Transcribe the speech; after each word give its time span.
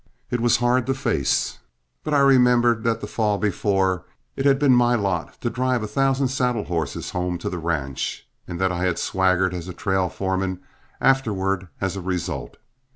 It 0.31 0.39
was 0.41 0.57
hard 0.57 0.87
to 0.87 0.95
face; 0.95 1.59
but 2.03 2.11
I 2.11 2.21
remembered 2.21 2.83
that 2.83 3.01
the 3.01 3.05
fall 3.07 3.37
before 3.37 4.03
it 4.35 4.47
had 4.47 4.57
been 4.57 4.73
my 4.75 4.95
lot 4.95 5.39
to 5.41 5.49
drive 5.51 5.83
a 5.83 5.87
thousand 5.87 6.29
saddle 6.29 6.63
horses 6.63 7.11
home 7.11 7.37
to 7.37 7.51
the 7.51 7.59
ranch, 7.59 8.25
and 8.47 8.59
that 8.59 8.71
I 8.71 8.85
had 8.85 8.97
swaggered 8.97 9.53
as 9.53 9.67
a 9.67 9.73
trail 9.75 10.09
foreman 10.09 10.59
afterward 10.99 11.67
as 11.79 11.93
the 11.93 12.01
result. 12.01 12.57